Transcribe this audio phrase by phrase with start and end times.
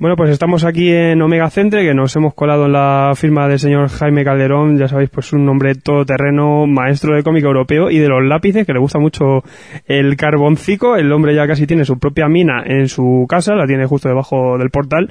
[0.00, 3.58] Bueno, pues estamos aquí en Omega Centre, que nos hemos colado en la firma del
[3.58, 8.06] señor Jaime Calderón, ya sabéis, pues un hombre todoterreno, maestro de cómic europeo y de
[8.06, 9.42] los lápices, que le gusta mucho
[9.86, 10.94] el carboncico.
[10.94, 14.56] El hombre ya casi tiene su propia mina en su casa, la tiene justo debajo
[14.56, 15.10] del portal,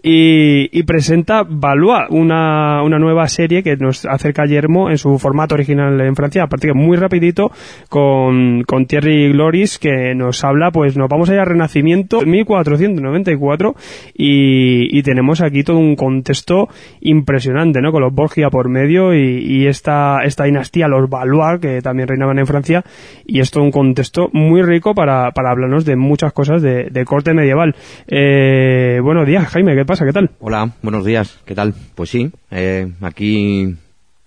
[0.00, 5.56] y, presenta Valois, una, una nueva serie que nos acerca a Yermo en su formato
[5.56, 7.50] original en Francia, a partir de muy rapidito,
[7.88, 13.74] con, con Thierry Gloris, que nos habla, pues nos vamos a ir a Renacimiento 1494
[14.14, 16.68] y y, tenemos aquí todo un contexto
[17.00, 17.92] impresionante, ¿no?
[17.92, 22.46] Con los Borgia por medio y, esta, esta dinastía, los Valois, que también reinaban en
[22.46, 22.84] Francia,
[23.26, 27.32] y es todo un contexto muy rico para, para hablarnos de muchas cosas de, corte
[27.32, 27.74] medieval.
[28.06, 30.04] Eh, buenos días, Jaime, ¿qué pasa?
[30.04, 30.30] ¿Qué tal?
[30.40, 31.74] Hola, buenos días, ¿qué tal?
[31.94, 33.62] Pues sí, eh, aquí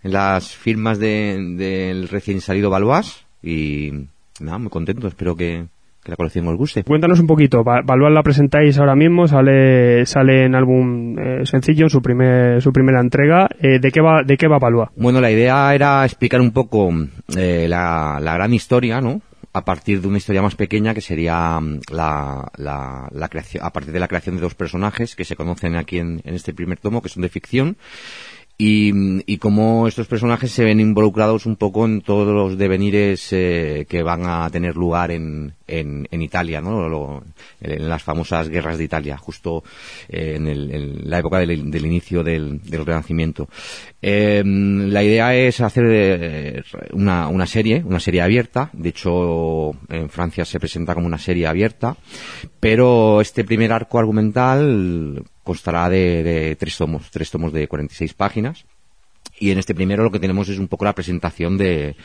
[0.04, 3.92] en las firmas del recién salido Valois y
[4.40, 5.66] nada, muy contento, espero que,
[6.04, 6.84] que la colección os guste.
[6.84, 12.02] Cuéntanos un poquito, Valuar la presentáis ahora mismo, sale sale en álbum eh, sencillo, su
[12.02, 13.48] primer su primera entrega.
[13.60, 14.60] Eh, ¿De qué va de qué va
[14.96, 16.90] Bueno, la idea era explicar un poco
[17.38, 19.22] eh, la, la gran historia, ¿no?
[19.54, 23.72] a partir de una historia más pequeña que sería mm, la, la, la, creación, a
[23.72, 26.80] partir de la creación de dos personajes que se conocen aquí en, en este primer
[26.80, 27.76] tomo, que son de ficción
[28.64, 28.94] y,
[29.26, 34.04] y cómo estos personajes se ven involucrados un poco en todos los devenires eh, que
[34.04, 37.24] van a tener lugar en, en, en Italia, ¿no?
[37.60, 39.64] en las famosas guerras de Italia, justo
[40.08, 43.50] eh, en, el, en, la época del, del inicio del, del Renacimiento.
[44.00, 48.70] Eh, la idea es hacer eh, una, una serie, una serie abierta.
[48.74, 51.98] De hecho, en Francia se presenta como una serie abierta,
[52.60, 58.66] pero este primer arco argumental constará de, tres tomos, tres tomos de 46 páginas.
[59.40, 61.96] Y en este primero lo que tenemos es un poco la presentación de,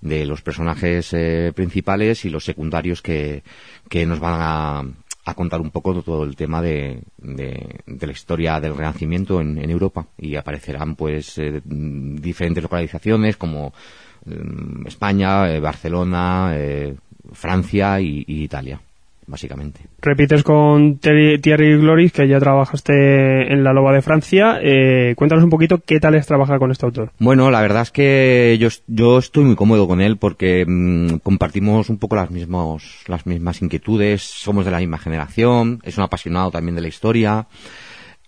[0.00, 3.42] de los personajes eh, principales y los secundarios que,
[3.88, 4.84] que nos van a,
[5.24, 9.58] a contar un poco todo el tema de, de, de la historia del Renacimiento en,
[9.70, 13.72] Europa y aparecerán pues eh, diferentes localizaciones como
[14.26, 16.54] mm, España, eh, Barcelona,
[17.32, 18.80] Francia y Italia
[19.26, 19.80] básicamente.
[20.00, 24.58] Repites con Thierry Gloris, que ya trabajaste en La Loba de Francia.
[24.62, 27.12] Eh, cuéntanos un poquito qué tal es trabajar con este autor.
[27.18, 31.88] Bueno, la verdad es que yo, yo estoy muy cómodo con él porque mm, compartimos
[31.90, 36.50] un poco las, mismos, las mismas inquietudes, somos de la misma generación, es un apasionado
[36.50, 37.46] también de la historia.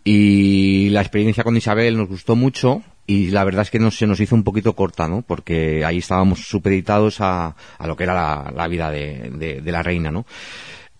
[0.07, 4.07] Y la experiencia con Isabel nos gustó mucho, y la verdad es que no, se
[4.07, 5.23] nos hizo un poquito corta, ¿no?
[5.23, 9.73] Porque ahí estábamos supeditados a, a lo que era la, la vida de, de, de,
[9.73, 10.25] la reina, ¿no?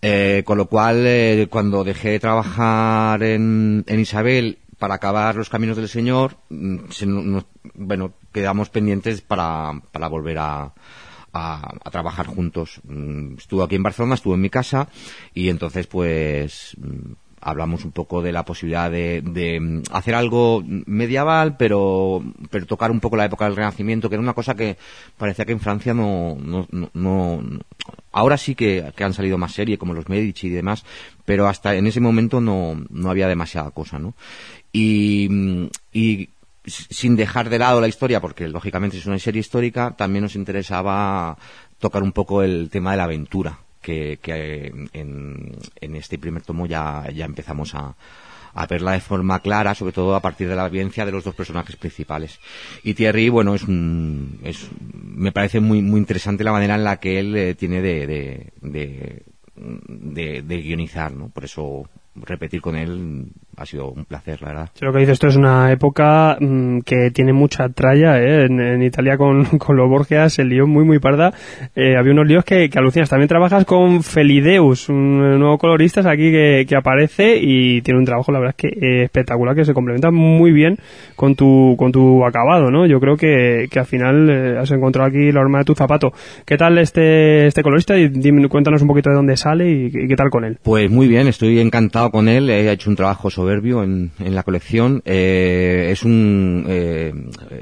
[0.07, 5.77] Eh, con lo cual, eh, cuando dejé de trabajar en, Isabel para acabar los caminos
[5.77, 7.39] del Señor, mm,
[7.73, 9.71] bueno, quedamos pendientes para,
[10.07, 10.73] volver a,
[11.33, 12.81] a, trabajar juntos.
[12.83, 14.89] Mm, estuve aquí en Barcelona, estuve en mi casa
[15.33, 17.13] y entonces pues mm,
[17.45, 22.99] hablamos un poco de la posibilidad de, de, hacer algo medieval, pero, pero tocar un
[22.99, 24.77] poco la época del Renacimiento, que era una cosa que
[25.15, 27.43] parecía que en Francia no, no, no,
[28.11, 30.83] ahora sí que, que, han salido más series como los Medici y demás,
[31.23, 34.15] pero hasta en ese momento no, no había demasiada cosa, ¿no?
[34.73, 36.29] Y, y
[36.65, 41.37] sin dejar de lado la historia, porque lógicamente es una serie histórica, también nos interesaba
[41.77, 47.75] tocar un poco el tema de la aventura que, en, este primer tomo ya, empezamos
[47.75, 47.95] a,
[48.67, 51.75] verla de forma clara, sobre todo a partir de la vivencia de los dos personajes
[51.75, 52.39] principales.
[52.83, 57.19] Y Thierry, bueno, es, un, es me parece muy, interesante la manera en la que
[57.19, 61.29] él eh, tiene de, de guionizar, ¿no?
[61.29, 61.87] Por eso
[62.23, 63.25] repetir con él
[63.57, 64.69] ha sido un placer, la verdad.
[64.81, 68.45] Lo que dices, esto es una época mm, que tiene mucha tralla, ¿eh?
[68.45, 71.33] en, Italia con, con los Borgias se lió muy, muy parda.
[71.75, 73.09] Eh, había unos líos que, que, alucinas.
[73.09, 78.31] También trabajas con Felideus, un nuevo colorista aquí que, que aparece y tiene un trabajo,
[78.31, 80.77] la verdad es que eh, espectacular, que se complementa muy bien
[81.15, 82.85] con tu, con tu acabado, ¿no?
[82.85, 86.13] Yo creo que, que al final eh, has encontrado aquí la horma de tu zapato.
[86.45, 87.97] ¿Qué tal este, este colorista?
[87.97, 90.57] Y dime, cuéntanos un poquito de dónde sale y, y qué tal con él.
[90.61, 92.49] Pues muy bien, estoy encantado con él.
[92.49, 95.01] He hecho un trabajo soberbio en, en la colección.
[95.05, 97.13] Eh, es un eh,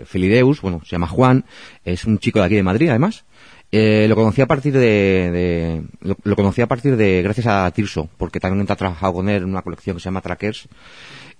[0.05, 1.45] Felideus, bueno, se llama Juan,
[1.83, 3.25] es un chico de aquí de Madrid, además.
[3.71, 8.39] Eh, lo conocí a partir de, lo, conocí a partir de gracias a Tirso, porque
[8.39, 10.67] también ha trabajado con él en una colección que se llama Trackers.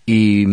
[0.06, 0.46] Y,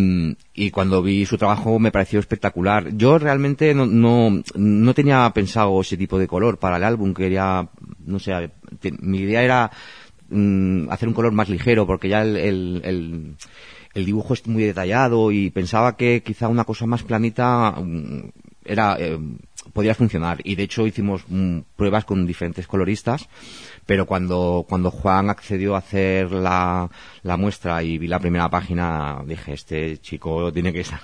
[0.55, 2.95] y cuando vi su trabajo me pareció espectacular.
[2.97, 7.67] Yo realmente no, no, no tenía pensado ese tipo de color para el álbum, quería,
[8.05, 8.51] no sé,
[9.01, 9.71] mi idea era
[10.31, 13.37] mm, hacer un color más ligero, porque ya el, el,
[13.95, 18.31] el dibujo es muy detallado y pensaba que quizá una cosa más planita mm,
[18.65, 19.19] era eh,
[19.73, 20.41] podía funcionar.
[20.45, 23.29] Y de hecho hicimos mm, pruebas con diferentes coloristas
[23.91, 26.89] pero cuando, cuando Juan accedió a hacer la,
[27.25, 31.01] la muestra y vi la primera página, dije, este chico tiene que estar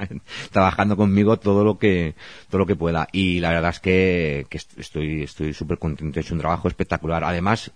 [0.50, 2.14] trabajando conmigo todo lo que,
[2.48, 3.06] todo lo que pueda.
[3.12, 6.18] Y la verdad es que, que estoy, estoy súper contento.
[6.18, 7.22] He hecho un trabajo espectacular.
[7.22, 7.70] Además,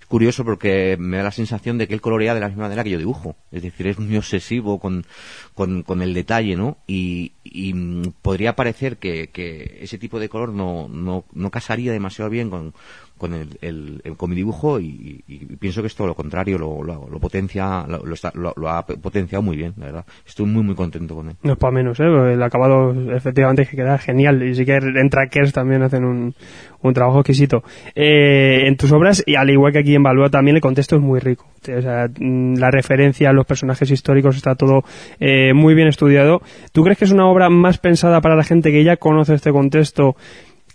[0.00, 2.84] es curioso porque me da la sensación de que él colorea de la misma manera
[2.84, 3.36] que yo dibujo.
[3.52, 5.04] Es decir, es muy obsesivo con,
[5.52, 6.78] con, con el detalle, ¿no?
[6.86, 7.74] Y, y
[8.22, 12.72] podría parecer que, que ese tipo de color no, no, no casaría demasiado bien con,
[13.18, 15.24] con el, el, con mi dibujo y,
[15.60, 19.56] pienso que es todo lo contrario, lo, lo, potencia, lo, está, lo, ha potenciado muy
[19.56, 20.06] bien, la verdad.
[20.26, 21.36] Estoy muy muy contento con él.
[21.42, 22.04] No es para menos, ¿eh?
[22.04, 26.34] el acabado efectivamente que queda genial y sí que en Trackers también hacen un,
[26.82, 27.62] un trabajo exquisito.
[27.94, 31.02] Eh, en tus obras, y al igual que aquí en Balboa también el contexto es
[31.02, 31.46] muy rico.
[31.60, 34.82] O sea, mm, la referencia a los personajes históricos está todo
[35.18, 36.40] eh, muy bien estudiado.
[36.72, 39.52] ¿Tú crees que es una obra más pensada para la gente que ya conoce este
[39.52, 40.16] contexto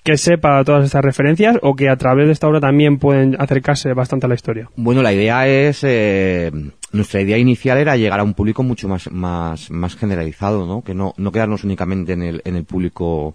[0.03, 3.93] que sepa todas estas referencias o que a través de esta obra también pueden acercarse
[3.93, 4.69] bastante a la historia?
[4.75, 6.51] Bueno, la idea es, eh,
[6.91, 10.83] nuestra idea inicial era llegar a un público mucho más, más, más generalizado, ¿no?
[10.83, 13.33] Que no, no quedarnos únicamente en el, en el público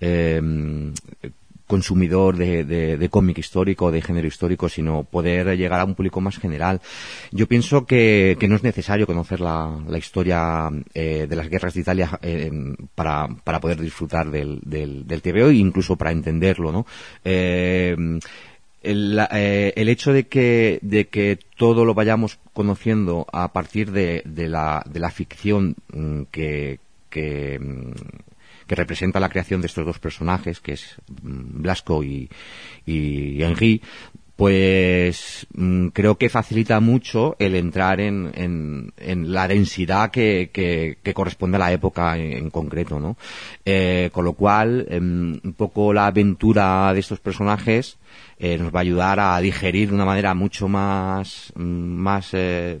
[0.00, 0.42] eh,
[1.68, 6.80] consumidor de, cómic histórico, de género histórico, sino poder llegar a un público más general.
[7.30, 12.18] Yo pienso que, no es necesario conocer la, historia eh, de las guerras de Italia
[12.22, 12.50] eh,
[12.94, 13.28] para,
[13.60, 16.86] poder disfrutar del, del, del TVO e incluso para entenderlo, ¿no?
[17.24, 17.94] Eh,
[18.82, 25.76] el, hecho de que, de que todo lo vayamos conociendo a partir de, la, ficción
[25.92, 26.80] mm, que,
[27.10, 27.92] que, mm,
[28.68, 32.28] que representa la creación de estos dos personajes, que es mm, Blasco y,
[32.86, 33.82] y Henry,
[34.38, 41.58] pues mm, creo que facilita mucho el entrar en, en, la densidad que, corresponde a
[41.58, 43.16] la época en, concreto, ¿no?
[43.64, 47.98] Eh, con lo cual, em, un poco la aventura de estos personajes
[48.38, 52.78] eh, nos va a ayudar a digerir de una manera mucho más, mm, eh,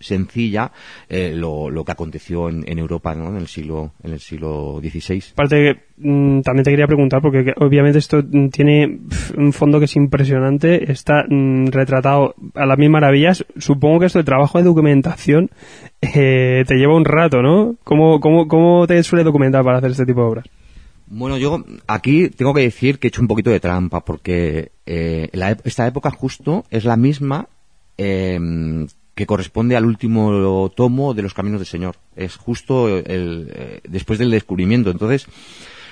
[0.00, 0.72] sencilla
[1.08, 3.28] eh, lo, lo, que aconteció en, en Europa ¿no?
[3.28, 5.22] en el siglo en el siglo XVI.
[5.32, 9.00] Aparte mm, también te quería preguntar porque obviamente esto mm, tiene
[9.36, 13.44] un fondo que es impresionante, está mm, retratado a las mil maravillas.
[13.56, 15.50] Supongo que esto de trabajo de documentación
[16.00, 17.76] eh, te lleva un rato, ¿no?
[17.84, 20.46] ¿Cómo, cómo, ¿Cómo te suele documentar para hacer este tipo de obras?
[21.10, 25.30] Bueno, yo aquí tengo que decir que he hecho un poquito de trampa porque eh,
[25.32, 27.48] la, esta época justo es la misma
[27.96, 28.38] eh,
[29.18, 31.96] que corresponde al último tomo de los Caminos del Señor.
[32.14, 34.92] Es justo el, eh, después del descubrimiento.
[34.92, 35.26] Entonces,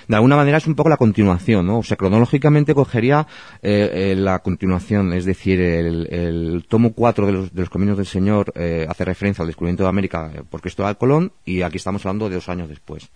[0.07, 1.81] de alguna manera es un poco la continuación, ¿no?
[1.81, 3.27] O sea, cronológicamente cogería
[3.63, 8.07] eh, eh, la continuación, es decir, el, tomo 4 de los, de los Caminos del
[8.07, 8.53] Señor
[8.89, 12.49] hace referencia al descubrimiento de América por Cristóbal Colón y aquí estamos hablando de dos
[12.49, 13.11] años después.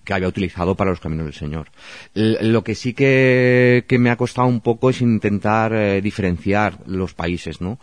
[0.03, 1.69] que había utilizado para los caminos del Señor.
[2.13, 7.61] lo que sí que, me ha costado un poco es intentar eh, diferenciar los países,
[7.61, 7.79] ¿no?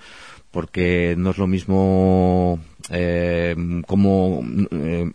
[0.50, 2.60] Porque no es lo mismo
[2.90, 3.54] eh,
[3.86, 5.10] cómo eh,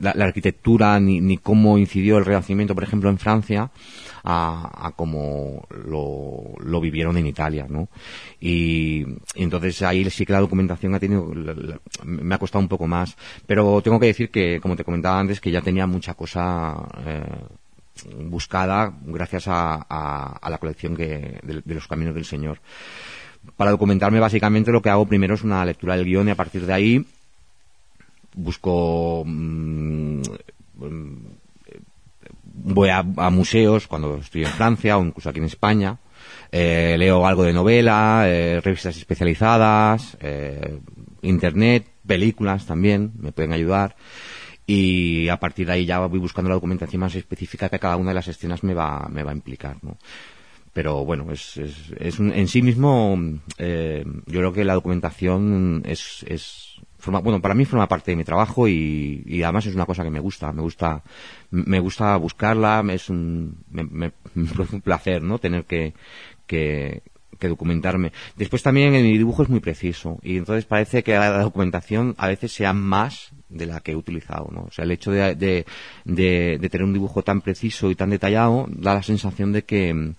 [0.00, 3.70] la, arquitectura ni, ni, cómo incidió el Renacimiento, por ejemplo, en Francia,
[4.24, 7.88] a, a cómo lo, lo, vivieron en Italia, ¿no?
[8.40, 9.04] Y,
[9.34, 11.32] entonces ahí sí que la documentación ha tenido,
[12.04, 13.16] me ha costado un poco más,
[13.46, 17.24] pero tengo que decir que, como te comentaba antes, que ya tenía mucha cosa eh,
[18.24, 22.60] buscada gracias a, a, la colección que, de los caminos del Señor
[23.56, 26.66] para documentarme básicamente lo que hago primero es una lectura del guion y a partir
[26.66, 27.06] de ahí
[28.36, 30.22] busco mm,
[32.44, 35.98] voy a, museos cuando estoy en Francia o incluso aquí en España
[36.52, 40.78] eh, leo algo de novela eh, revistas especializadas eh,
[41.22, 43.96] internet películas también me pueden ayudar
[44.66, 48.10] y a partir de ahí ya voy buscando la documentación más específica que cada una
[48.10, 49.96] de las escenas me va me va a implicar ¿no?
[50.72, 53.18] pero bueno es, es, es en sí mismo
[53.58, 58.68] yo creo que la documentación es, es bueno, para mí forma parte de mi trabajo
[58.68, 61.02] y, además es una cosa que me gusta, me gusta,
[61.50, 65.38] me gusta buscarla, es un, me, me, un placer, ¿no?
[65.38, 65.94] Tener que,
[66.46, 67.02] que,
[67.38, 68.12] documentarme.
[68.36, 72.28] Después también en mi dibujo es muy preciso y entonces parece que la documentación a
[72.28, 74.62] veces sea más de la que he utilizado, ¿no?
[74.62, 78.94] O sea, el hecho de, de, tener un dibujo tan preciso y tan detallado da
[78.94, 80.14] la sensación de que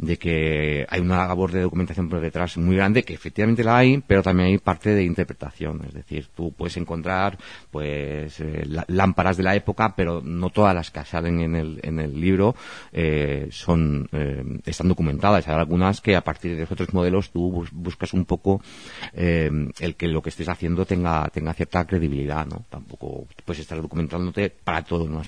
[0.00, 4.02] de que hay una labor de documentación por detrás muy grande, que efectivamente la hay,
[4.06, 5.82] pero también hay parte de interpretación.
[5.86, 7.36] Es decir, tú puedes encontrar
[7.70, 11.98] pues eh, lámparas de la época, pero no todas las que salen en el, en
[12.00, 12.54] el libro
[12.92, 15.46] eh, son eh, están documentadas.
[15.46, 18.62] Hay algunas que a partir de otros modelos tú buscas un poco
[19.12, 22.64] el que lo que estés haciendo tenga tenga cierta credibilidad, ¿no?
[22.70, 25.20] Tampoco puedes estar documentándote para todo, ¿no?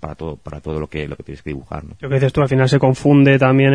[0.00, 1.96] para todo para todo lo que lo que tienes que dibujar, ¿no?
[2.00, 3.74] Lo que dices tú al final se confunde también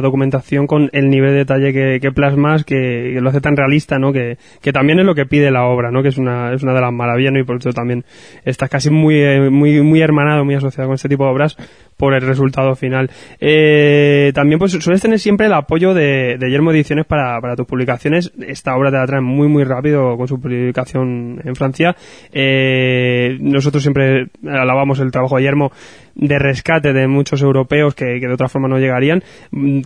[0.00, 4.12] documentación con el nivel de detalle que, plasmas que, lo hace tan realista, ¿no?
[4.12, 6.02] Que, que también es lo que pide la obra, ¿no?
[6.02, 7.32] Que es una es una de las maravillas.
[7.34, 8.04] Y por eso también
[8.44, 11.56] estás casi muy muy muy hermanado, muy asociado con este tipo de obras
[11.96, 13.10] por el resultado final.
[13.40, 17.66] Eh, también pues sueles tener siempre el apoyo de, de Yermo Ediciones para, para tus
[17.66, 18.32] publicaciones.
[18.46, 21.94] Esta obra te la traen muy muy rápido con su publicación en Francia.
[22.32, 25.70] Eh, nosotros siempre alabamos el trabajo de Yermo
[26.14, 29.22] de rescate de muchos europeos que, que, de otra forma no llegarían.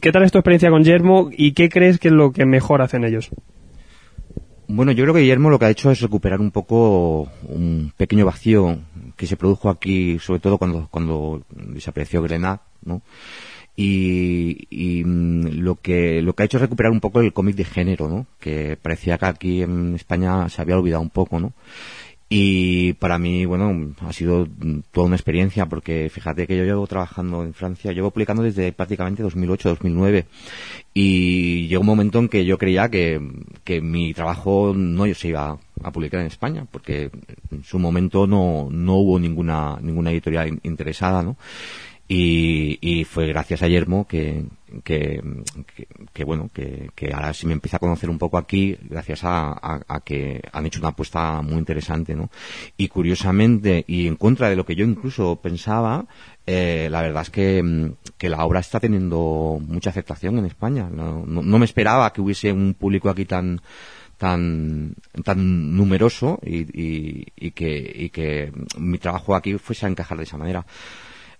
[0.00, 2.82] ¿Qué tal es tu experiencia con Yermo y qué crees que es lo que mejor
[2.82, 3.30] hacen ellos?
[4.68, 8.26] Bueno, yo creo que Guillermo lo que ha hecho es recuperar un poco un pequeño
[8.26, 8.78] vacío
[9.16, 13.02] que se produjo aquí, sobre todo cuando, cuando desapareció Grenat, ¿no?
[13.76, 17.56] Y, y, mm, lo que lo que ha hecho es recuperar un poco el cómic
[17.56, 18.26] de género, ¿no?
[18.40, 21.52] Que parecía que aquí en España se había olvidado un poco, ¿no?
[22.28, 24.48] Y para mí, bueno, ha sido
[24.90, 29.22] toda una experiencia porque fíjate que yo llevo trabajando en Francia, llevo publicando desde prácticamente
[29.22, 30.24] 2008-2009
[30.92, 33.20] y llegó un momento en que yo creía que,
[33.62, 37.10] que mi trabajo no se iba a publicar en España porque
[37.52, 41.36] en su momento no, no hubo ninguna, ninguna editorial interesada, ¿no?
[42.08, 44.44] Y, y fue gracias a Yermo que,
[44.84, 45.20] que,
[46.12, 49.82] que, bueno, que, que, ahora sí me empieza a conocer un poco aquí gracias a,
[49.88, 52.30] a, que han hecho una apuesta muy interesante, ¿no?
[52.76, 56.06] Y curiosamente, y en contra de lo que yo incluso pensaba,
[56.46, 60.88] eh, la verdad es que, que, la obra está teniendo mucha aceptación en España.
[60.88, 63.60] No, no, no, me esperaba que hubiese un público aquí tan
[64.16, 64.94] tan
[65.24, 70.24] tan numeroso y, y, y que, y que mi trabajo aquí fuese a encajar de
[70.24, 70.64] esa manera.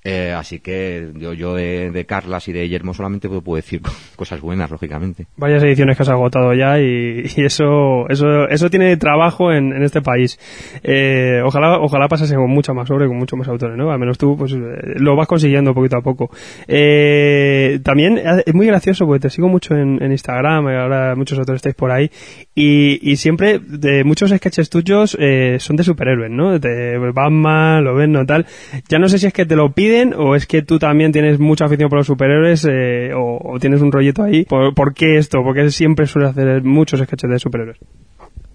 [0.09, 3.83] Eh, así que yo, yo de, de, Carlas y de Guillermo solamente puedo, decir
[4.17, 5.27] cosas buenas, lógicamente.
[5.37, 10.03] Varias ediciones que has agotado ya y, eso, eso, eso tiene trabajo en, en este
[10.03, 10.39] país.
[10.85, 13.91] Eh, ojalá, ojalá pasase con mucha más obra y con muchos más autores, ¿no?
[13.91, 16.31] Al menos tú, pues, eh, lo vas consiguiendo poquito a poco.
[16.69, 21.59] Eh, también es muy gracioso porque te sigo mucho en, en Instagram, ahora muchos autores
[21.59, 22.13] estáis por ahí
[22.55, 26.59] y, y siempre de muchos sketches tuyos eh, son de superhéroes, ¿no?
[26.59, 28.47] De Batman, lo ven, no tal.
[28.89, 29.73] Ya no sé si es que te lo
[30.17, 33.93] o es que tú también tienes mucha afición por los superhéroes eh, o, tienes un
[33.93, 34.45] rollito ahí?
[34.45, 35.43] ¿Por, qué esto?
[35.43, 37.79] Porque siempre suele hacer muchos sketches de superhéroes.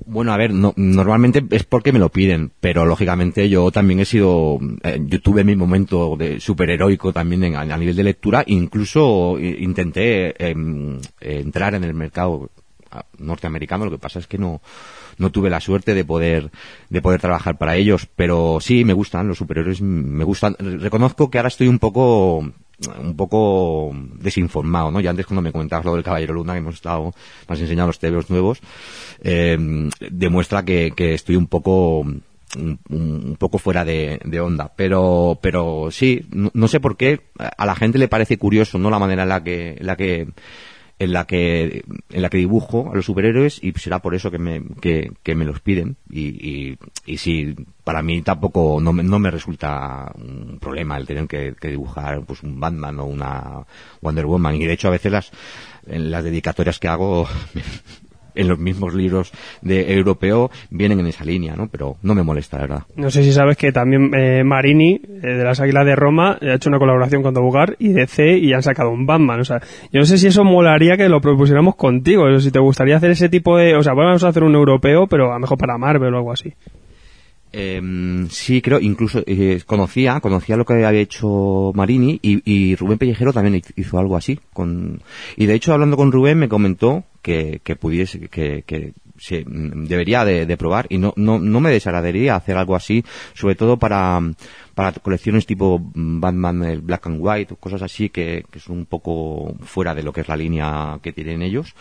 [0.05, 4.05] Bueno, a ver, no, normalmente es porque me lo piden, pero lógicamente yo también he
[4.05, 10.49] sido, eh, yo tuve mi momento de superheroico también a, nivel de lectura, incluso intenté
[10.49, 12.49] em, entrar en el mercado
[13.17, 14.61] norteamericano, lo que pasa es que no,
[15.17, 16.51] no tuve la suerte de poder,
[16.89, 20.55] de poder trabajar para ellos, pero sí me gustan, los superhéroes me gustan.
[20.59, 24.99] Reconozco que ahora estoy un poco, un poco desinformado, ¿no?
[24.99, 27.13] Ya antes cuando me comentabas lo del Caballero Luna, que hemos estado,
[27.47, 28.59] me has enseñado los tebeos nuevos,
[29.21, 29.57] eh,
[30.09, 31.99] demuestra que, que estoy un poco,
[32.57, 37.65] un, poco fuera de, de, onda, pero, pero sí, no, no, sé por qué a
[37.65, 38.89] la gente le parece curioso, ¿no?
[38.89, 40.27] La manera en la que, en la que
[41.01, 44.37] en la que en la que dibujo a los superhéroes y será por eso que
[44.37, 45.95] me que, que me los piden.
[46.11, 46.77] Y, y,
[47.07, 51.55] y si para mí tampoco no me, no me resulta un problema el tener que,
[51.59, 53.65] que, dibujar pues un Batman o una
[54.01, 54.55] Wonder Woman.
[54.61, 55.31] Y de hecho a veces las
[55.87, 57.27] en las dedicatorias que hago
[58.35, 61.67] en los mismos libros de europeo vienen en esa línea, ¿no?
[61.67, 62.83] Pero no me molesta, la verdad.
[62.95, 66.55] No sé si sabes que también eh, Marini, eh, de las Águilas de Roma, ha
[66.55, 69.39] hecho una colaboración con Dobugar y DC y han sacado un Batman.
[69.39, 69.59] O sea,
[69.91, 72.23] yo no sé si eso molaría que lo propusiéramos contigo.
[72.23, 73.75] O si te gustaría hacer ese tipo de...
[73.75, 76.31] O sea, vamos a hacer un europeo, pero a lo mejor para Marvel o algo
[76.31, 76.53] así.
[77.53, 82.97] Eh, sí, creo, incluso eh, conocía, conocía lo que había hecho Marini y, y, Rubén
[82.97, 84.39] Pellejero también hizo algo así.
[84.53, 85.01] Con,
[85.35, 90.25] y de hecho, hablando con Rubén, me comentó que, que pudiese, que, que se, debería
[90.25, 93.03] de, de, probar y no, no, no me desagradaría hacer algo así,
[93.33, 94.19] sobre todo para,
[94.73, 99.55] para colecciones tipo Batman, el Black and White, cosas así que, que son un poco
[99.61, 101.75] fuera de lo que es la línea que tienen ellos.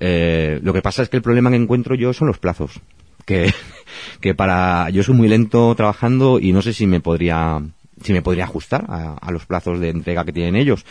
[0.00, 2.80] Eh, lo que pasa es que el problema que encuentro yo son los plazos.
[3.24, 3.52] Que,
[4.20, 7.62] que para yo soy muy lento trabajando y no sé si me podría
[8.02, 10.86] si me podría ajustar a, los plazos de entrega que tienen ellos.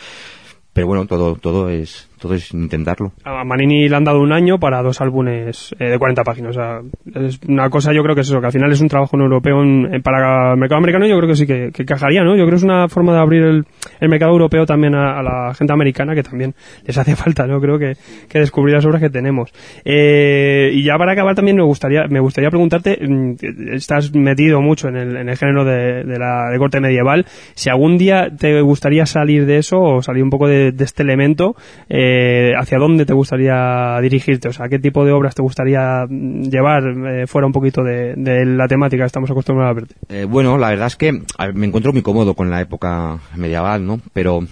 [0.72, 3.12] Pero bueno todo todo es todo es intentarlo.
[3.24, 6.50] A Manini le han dado un año para dos álbumes eh, de 40 páginas.
[6.50, 6.80] O sea,
[7.14, 9.22] es una cosa, yo creo que es eso, que al final es un trabajo en
[9.22, 11.06] europeo en, para el mercado americano.
[11.06, 12.36] Yo creo que sí que, que, encajaría, ¿no?
[12.36, 13.64] Yo creo que es una forma de abrir el,
[14.00, 17.58] el mercado europeo también a, a, la gente americana, que también les hace falta, ¿no?
[17.60, 17.94] Creo que,
[18.28, 19.50] que descubrir las obras que tenemos.
[19.84, 23.34] Eh, y ya para acabar también me gustaría, me gustaría preguntarte, mm,
[23.72, 27.24] estás metido mucho en el, en el género de, de la de corte medieval,
[27.54, 31.02] si algún día te gustaría salir de eso o salir un poco de, de este
[31.02, 31.56] elemento,
[31.88, 32.09] eh,
[32.58, 34.48] ¿hacia dónde te gustaría dirigirte?
[34.48, 38.14] O sea, ¿qué tipo de obras te gustaría mm, llevar eh, fuera un poquito de,
[38.16, 39.94] la temática que estamos acostumbrados a verte?
[40.08, 44.00] Eh, bueno, la verdad es que me encuentro muy cómodo con la época medieval, ¿no?
[44.12, 44.44] Pero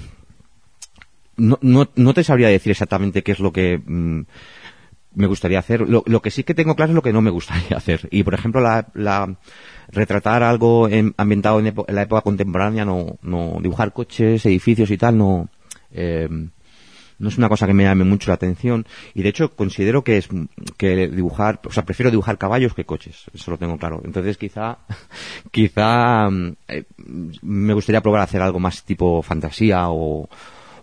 [1.36, 4.22] no, no, no te sabría decir exactamente qué es lo que mmm,
[5.14, 5.80] me gustaría hacer.
[5.88, 8.08] Lo, lo, que sí que tengo claro es lo que no me gustaría hacer.
[8.10, 9.36] Y, por ejemplo, la, la
[9.88, 14.98] retratar algo en, ambientado en, en, la época contemporánea, no, no dibujar coches, edificios y
[14.98, 15.48] tal, no,
[15.90, 16.28] eh,
[17.18, 18.86] no es una cosa que me llame mucho la atención.
[19.14, 20.28] Y, de hecho, considero que es,
[20.76, 23.24] que dibujar, o sea, prefiero dibujar caballos que coches.
[23.34, 24.00] Eso lo tengo claro.
[24.04, 24.78] Entonces, quizá,
[25.50, 26.28] quizá,
[26.68, 26.84] eh,
[27.42, 30.28] me gustaría probar a hacer algo más tipo fantasía o,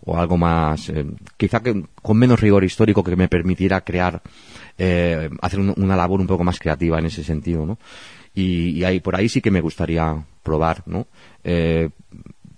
[0.06, 1.06] o algo más, eh,
[1.38, 4.22] quizá que con menos rigor histórico que me permitiera crear,
[4.78, 7.78] eh, hacer un, una labor un poco más creativa en ese sentido, ¿no?
[8.36, 11.08] Y, ahí, por ahí sí que me gustaría probar, ¿no?
[11.44, 11.90] Eh,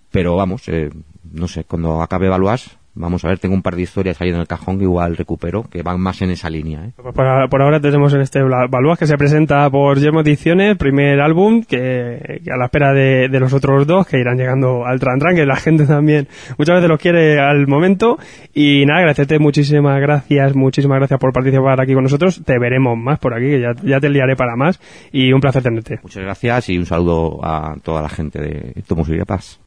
[0.10, 0.89] pero vamos, eh,
[1.31, 4.36] no sé, cuando acabe Valuas, Vamos a ver, tengo un par de historias ahí en
[4.36, 6.86] el cajón que igual recupero, que van más en esa línea.
[6.86, 6.92] ¿eh?
[6.96, 11.62] Por, por, ahora tenemos en este Balúas que se presenta por Yermo Ediciones, primer álbum,
[11.62, 15.20] que, que a la espera de, de, los otros dos, que irán llegando al Tran
[15.20, 16.27] Tran, que la gente también
[16.58, 18.18] muchas veces los quiere al momento.
[18.54, 22.42] Y nada, agradecerte muchísimas gracias, muchísimas gracias por participar aquí con nosotros.
[22.44, 24.80] Te veremos más por aquí, que ya, ya te liaré para más.
[25.12, 26.00] Y un placer tenerte.
[26.01, 29.60] Muchas gracias y un saludo a toda la gente de Tomos y Paz.